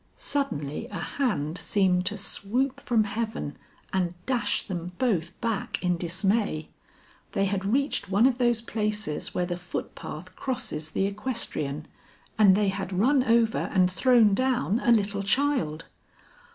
Suddenly 0.17 0.87
a 0.87 0.97
hand 1.21 1.59
seemed 1.59 2.07
to 2.07 2.17
swoop 2.17 2.79
from 2.79 3.03
heaven 3.03 3.55
and 3.93 4.15
dash 4.25 4.63
them 4.63 4.93
both 4.97 5.39
back 5.41 5.77
in 5.83 5.95
dismay. 5.95 6.69
They 7.33 7.45
had 7.45 7.65
reached 7.71 8.09
one 8.09 8.25
of 8.25 8.39
those 8.39 8.61
places 8.63 9.35
where 9.35 9.45
the 9.45 9.57
foot 9.57 9.93
path 9.93 10.35
crosses 10.35 10.89
the 10.89 11.05
equestrian 11.05 11.87
and 12.35 12.55
they 12.55 12.69
had 12.69 12.91
run 12.91 13.23
over 13.25 13.69
and 13.71 13.91
thrown 13.91 14.33
down 14.33 14.79
a 14.83 14.91
little 14.91 15.21
child. 15.21 15.85